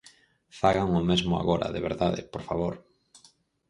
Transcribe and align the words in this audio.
Fagan 0.59 0.89
o 0.99 1.01
mesmo 1.09 1.33
agora, 1.37 1.73
de 1.75 1.81
verdade, 1.87 2.19
por 2.33 2.41
favor. 2.47 2.73